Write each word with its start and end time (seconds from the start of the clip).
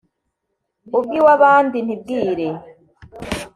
Ubw'iwabandi 0.97 1.77
ntibwire 1.81 2.47